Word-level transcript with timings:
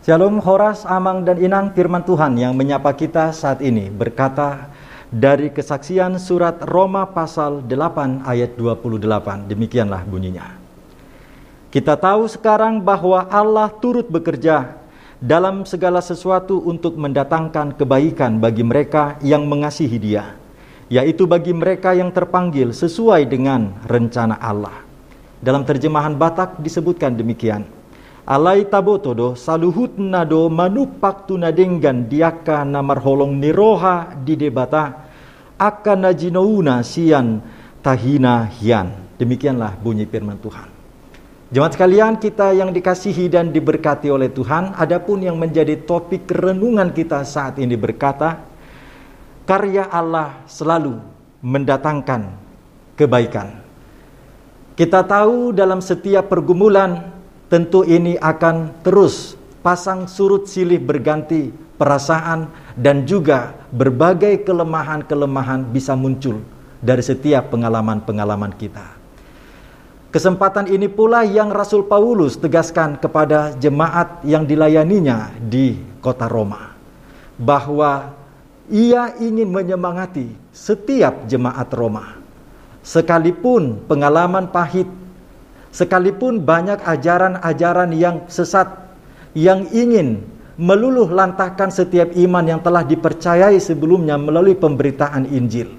Shalom 0.00 0.40
Horas, 0.40 0.88
Amang 0.88 1.28
dan 1.28 1.36
Inang 1.36 1.76
firman 1.76 2.00
Tuhan 2.00 2.32
yang 2.40 2.56
menyapa 2.56 2.88
kita 2.96 3.36
saat 3.36 3.60
ini 3.60 3.92
berkata 3.92 4.72
dari 5.12 5.52
kesaksian 5.52 6.16
surat 6.16 6.56
Roma 6.64 7.04
pasal 7.04 7.60
8 7.68 8.24
ayat 8.24 8.56
28. 8.56 8.96
Demikianlah 9.44 10.00
bunyinya. 10.08 10.56
Kita 11.68 12.00
tahu 12.00 12.32
sekarang 12.32 12.80
bahwa 12.80 13.28
Allah 13.28 13.68
turut 13.76 14.08
bekerja 14.08 14.72
dalam 15.20 15.68
segala 15.68 16.00
sesuatu 16.00 16.64
untuk 16.64 16.96
mendatangkan 16.96 17.76
kebaikan 17.76 18.40
bagi 18.40 18.64
mereka 18.64 19.20
yang 19.20 19.44
mengasihi 19.44 20.00
Dia, 20.00 20.32
yaitu 20.88 21.28
bagi 21.28 21.52
mereka 21.52 21.92
yang 21.92 22.08
terpanggil 22.08 22.72
sesuai 22.72 23.28
dengan 23.28 23.76
rencana 23.84 24.40
Allah. 24.40 24.80
Dalam 25.44 25.60
terjemahan 25.68 26.16
Batak 26.16 26.56
disebutkan 26.56 27.12
demikian 27.20 27.79
alai 28.24 28.68
tabotodo 28.68 29.36
saluhut 29.36 29.96
nado 29.96 30.48
manupak 30.52 31.28
tunadenggan 31.28 32.08
diaka 32.08 32.64
namarholong 32.64 33.36
niroha 33.36 34.16
di 34.20 34.36
debata 34.36 35.08
akan 35.60 35.98
najinouna 36.08 36.80
sian 36.80 37.40
tahina 37.84 38.48
hian. 38.48 39.12
Demikianlah 39.20 39.76
bunyi 39.76 40.08
firman 40.08 40.40
Tuhan. 40.40 40.68
Jemaat 41.50 41.74
sekalian 41.74 42.16
kita 42.22 42.54
yang 42.54 42.70
dikasihi 42.70 43.26
dan 43.26 43.50
diberkati 43.50 44.06
oleh 44.06 44.30
Tuhan, 44.30 44.70
adapun 44.78 45.18
yang 45.18 45.34
menjadi 45.34 45.82
topik 45.82 46.30
renungan 46.30 46.94
kita 46.94 47.26
saat 47.26 47.58
ini 47.58 47.74
berkata, 47.74 48.38
karya 49.44 49.90
Allah 49.90 50.46
selalu 50.46 50.96
mendatangkan 51.42 52.30
kebaikan. 52.94 53.60
Kita 54.78 55.02
tahu 55.04 55.50
dalam 55.50 55.82
setiap 55.82 56.30
pergumulan 56.30 57.19
tentu 57.50 57.82
ini 57.82 58.14
akan 58.14 58.80
terus 58.86 59.34
pasang 59.60 60.06
surut 60.06 60.46
silih 60.46 60.78
berganti 60.78 61.50
perasaan 61.76 62.46
dan 62.78 63.02
juga 63.04 63.58
berbagai 63.74 64.46
kelemahan-kelemahan 64.46 65.66
bisa 65.68 65.98
muncul 65.98 66.38
dari 66.78 67.02
setiap 67.02 67.50
pengalaman-pengalaman 67.50 68.54
kita. 68.54 68.96
Kesempatan 70.14 70.70
ini 70.70 70.90
pula 70.90 71.22
yang 71.26 71.50
Rasul 71.50 71.86
Paulus 71.86 72.38
tegaskan 72.38 72.98
kepada 72.98 73.54
jemaat 73.58 74.22
yang 74.26 74.42
dilayaninya 74.42 75.34
di 75.38 75.78
kota 76.02 76.26
Roma 76.26 76.74
bahwa 77.38 78.14
ia 78.70 79.14
ingin 79.18 79.50
menyemangati 79.50 80.34
setiap 80.50 81.26
jemaat 81.30 81.70
Roma 81.74 82.18
sekalipun 82.82 83.86
pengalaman 83.86 84.50
pahit 84.50 84.99
Sekalipun 85.70 86.42
banyak 86.42 86.82
ajaran-ajaran 86.82 87.94
yang 87.94 88.26
sesat 88.26 88.66
yang 89.38 89.70
ingin 89.70 90.26
meluluh 90.58 91.06
lantahkan 91.06 91.70
setiap 91.70 92.10
iman 92.18 92.42
yang 92.42 92.60
telah 92.60 92.82
dipercayai 92.82 93.56
sebelumnya 93.62 94.18
melalui 94.18 94.58
pemberitaan 94.58 95.30
Injil. 95.30 95.70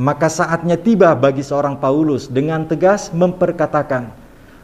Maka 0.00 0.32
saatnya 0.32 0.80
tiba 0.80 1.12
bagi 1.12 1.44
seorang 1.44 1.76
Paulus 1.76 2.24
dengan 2.26 2.64
tegas 2.64 3.12
memperkatakan 3.12 4.08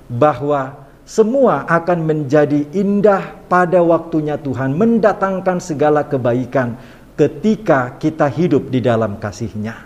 bahwa 0.08 0.88
semua 1.04 1.68
akan 1.68 2.08
menjadi 2.08 2.64
indah 2.72 3.36
pada 3.52 3.84
waktunya 3.84 4.40
Tuhan 4.40 4.72
mendatangkan 4.72 5.60
segala 5.60 6.08
kebaikan 6.08 6.80
ketika 7.20 8.00
kita 8.00 8.24
hidup 8.32 8.72
di 8.72 8.80
dalam 8.80 9.20
kasihnya. 9.20 9.76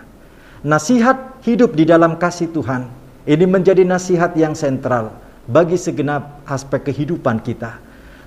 Nasihat 0.63 1.43
hidup 1.43 1.75
di 1.75 1.83
dalam 1.83 2.15
kasih 2.15 2.47
Tuhan 2.55 3.02
ini 3.23 3.45
menjadi 3.47 3.87
nasihat 3.87 4.35
yang 4.35 4.51
sentral 4.55 5.15
bagi 5.47 5.79
segenap 5.79 6.43
aspek 6.47 6.91
kehidupan 6.91 7.39
kita. 7.43 7.79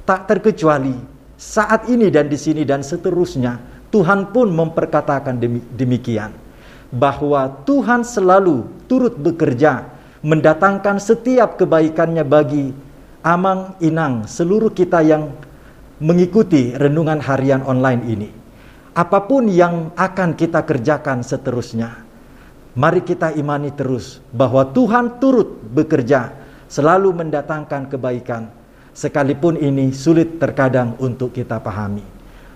Tak 0.07 0.29
terkecuali 0.31 0.95
saat 1.37 1.85
ini 1.93 2.09
dan 2.09 2.33
di 2.33 2.39
sini 2.41 2.65
dan 2.65 2.81
seterusnya, 2.81 3.61
Tuhan 3.93 4.33
pun 4.33 4.49
memperkatakan 4.49 5.37
demikian. 5.77 6.33
Bahwa 6.89 7.51
Tuhan 7.67 8.07
selalu 8.07 8.65
turut 8.87 9.19
bekerja 9.19 9.85
mendatangkan 10.23 11.03
setiap 11.03 11.59
kebaikannya 11.59 12.23
bagi 12.23 12.71
amang 13.27 13.75
inang 13.83 14.25
seluruh 14.25 14.71
kita 14.71 15.03
yang 15.03 15.35
mengikuti 15.99 16.73
renungan 16.79 17.19
harian 17.19 17.67
online 17.67 18.03
ini. 18.07 18.31
Apa 18.97 19.27
pun 19.27 19.51
yang 19.51 19.93
akan 19.99 20.39
kita 20.39 20.63
kerjakan 20.65 21.21
seterusnya, 21.21 22.06
Mari 22.77 23.01
kita 23.09 23.33
imani 23.33 23.73
terus 23.73 24.21
bahwa 24.37 24.61
Tuhan 24.69 25.17
turut 25.17 25.65
bekerja 25.65 26.37
selalu 26.69 27.09
mendatangkan 27.09 27.89
kebaikan 27.89 28.53
sekalipun 28.93 29.57
ini 29.57 29.97
sulit 29.97 30.37
terkadang 30.37 30.93
untuk 31.01 31.33
kita 31.33 31.57
pahami. 31.57 32.05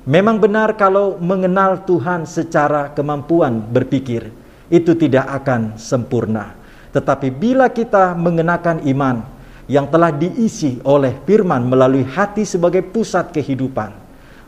Memang 0.05 0.37
benar 0.37 0.77
kalau 0.77 1.17
mengenal 1.17 1.89
Tuhan 1.89 2.29
secara 2.29 2.93
kemampuan 2.93 3.65
berpikir 3.65 4.29
itu 4.69 4.93
tidak 4.93 5.25
akan 5.41 5.81
sempurna. 5.81 6.53
Tetapi 6.93 7.33
bila 7.33 7.73
kita 7.73 8.13
mengenakan 8.13 8.85
iman 8.93 9.25
yang 9.73 9.89
telah 9.89 10.13
diisi 10.13 10.85
oleh 10.85 11.17
firman 11.25 11.65
melalui 11.65 12.05
hati 12.05 12.45
sebagai 12.45 12.85
pusat 12.85 13.33
kehidupan, 13.33 13.89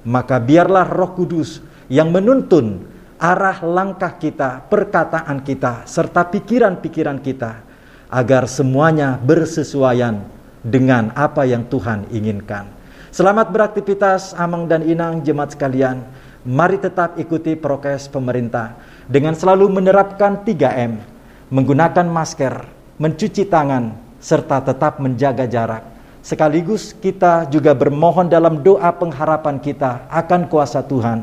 maka 0.05 0.37
biarlah 0.37 0.85
Roh 0.85 1.17
Kudus 1.17 1.65
yang 1.89 2.13
menuntun 2.13 2.92
arah 3.23 3.63
langkah 3.63 4.19
kita, 4.19 4.67
perkataan 4.67 5.47
kita, 5.47 5.87
serta 5.87 6.27
pikiran-pikiran 6.27 7.23
kita, 7.23 7.63
agar 8.11 8.51
semuanya 8.51 9.15
bersesuaian 9.23 10.27
dengan 10.67 11.15
apa 11.15 11.47
yang 11.47 11.63
Tuhan 11.71 12.11
inginkan. 12.11 12.67
Selamat 13.15 13.55
beraktivitas, 13.55 14.35
Amang 14.35 14.67
dan 14.67 14.83
Inang, 14.83 15.23
jemaat 15.23 15.55
sekalian. 15.55 16.03
Mari 16.43 16.83
tetap 16.83 17.15
ikuti 17.15 17.55
prokes 17.55 18.11
pemerintah 18.11 18.75
dengan 19.07 19.39
selalu 19.39 19.71
menerapkan 19.71 20.43
3M, 20.43 20.99
menggunakan 21.47 22.11
masker, 22.11 22.67
mencuci 22.99 23.47
tangan, 23.47 23.95
serta 24.19 24.67
tetap 24.67 24.99
menjaga 24.99 25.47
jarak. 25.47 25.87
Sekaligus 26.27 26.91
kita 26.99 27.47
juga 27.47 27.71
bermohon 27.71 28.27
dalam 28.27 28.67
doa 28.67 28.91
pengharapan 28.91 29.63
kita 29.63 30.11
akan 30.11 30.51
kuasa 30.51 30.83
Tuhan. 30.83 31.23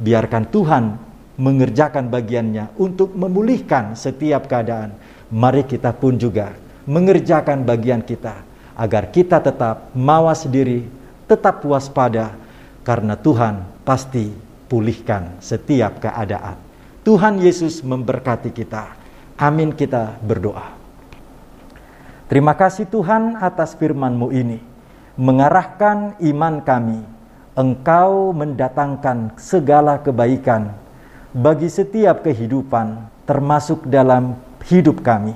Biarkan 0.00 0.48
Tuhan 0.48 0.84
mengerjakan 1.34 2.06
bagiannya 2.10 2.74
untuk 2.78 3.10
memulihkan 3.14 3.98
setiap 3.98 4.46
keadaan, 4.46 4.94
mari 5.34 5.66
kita 5.66 5.90
pun 5.90 6.14
juga 6.14 6.54
mengerjakan 6.84 7.64
bagian 7.64 8.04
kita 8.04 8.44
agar 8.76 9.08
kita 9.10 9.40
tetap 9.40 9.90
mawas 9.96 10.44
diri, 10.46 10.84
tetap 11.24 11.64
waspada 11.64 12.36
karena 12.84 13.16
Tuhan 13.16 13.64
pasti 13.82 14.30
pulihkan 14.68 15.40
setiap 15.40 16.02
keadaan. 16.02 16.60
Tuhan 17.04 17.40
Yesus 17.40 17.84
memberkati 17.84 18.50
kita. 18.52 18.96
Amin 19.36 19.74
kita 19.74 20.16
berdoa. 20.24 20.72
Terima 22.30 22.56
kasih 22.56 22.88
Tuhan 22.88 23.36
atas 23.36 23.76
firman-Mu 23.76 24.32
ini. 24.32 24.58
Mengarahkan 25.20 26.16
iman 26.18 26.64
kami. 26.64 27.00
Engkau 27.54 28.34
mendatangkan 28.34 29.38
segala 29.38 30.02
kebaikan 30.02 30.83
bagi 31.34 31.66
setiap 31.66 32.22
kehidupan, 32.22 33.10
termasuk 33.26 33.90
dalam 33.90 34.38
hidup 34.70 35.02
kami. 35.02 35.34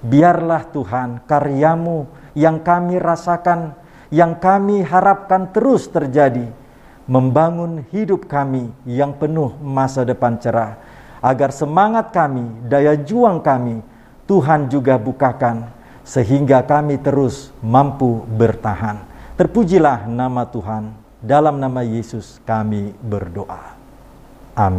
Biarlah 0.00 0.64
Tuhan 0.72 1.20
karyamu 1.28 2.08
yang 2.32 2.64
kami 2.64 2.96
rasakan, 2.96 3.76
yang 4.08 4.40
kami 4.40 4.80
harapkan 4.80 5.52
terus 5.52 5.92
terjadi, 5.92 6.48
membangun 7.04 7.84
hidup 7.92 8.24
kami 8.24 8.72
yang 8.88 9.12
penuh 9.12 9.52
masa 9.60 10.08
depan 10.08 10.40
cerah, 10.40 10.80
agar 11.20 11.52
semangat 11.52 12.16
kami, 12.16 12.48
daya 12.64 12.96
juang 12.96 13.44
kami, 13.44 13.84
Tuhan 14.24 14.72
juga 14.72 14.96
bukakan, 14.96 15.68
sehingga 16.00 16.64
kami 16.64 16.96
terus 16.96 17.52
mampu 17.60 18.24
bertahan. 18.24 19.04
Terpujilah 19.36 20.08
nama 20.08 20.48
Tuhan, 20.48 20.96
dalam 21.20 21.60
nama 21.60 21.84
Yesus 21.84 22.40
kami 22.48 22.96
berdoa. 23.04 23.76
Amin. 24.56 24.74